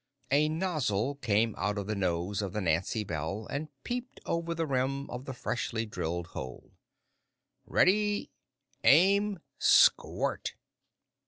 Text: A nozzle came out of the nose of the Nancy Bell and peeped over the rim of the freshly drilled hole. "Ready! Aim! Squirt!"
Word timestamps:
A 0.31 0.49
nozzle 0.49 1.13
came 1.21 1.53
out 1.59 1.77
of 1.77 1.85
the 1.85 1.93
nose 1.93 2.41
of 2.41 2.53
the 2.53 2.61
Nancy 2.61 3.03
Bell 3.03 3.45
and 3.51 3.67
peeped 3.83 4.19
over 4.25 4.55
the 4.55 4.65
rim 4.65 5.07
of 5.11 5.25
the 5.25 5.31
freshly 5.33 5.85
drilled 5.85 6.25
hole. 6.33 6.71
"Ready! 7.67 8.31
Aim! 8.83 9.37
Squirt!" 9.59 10.55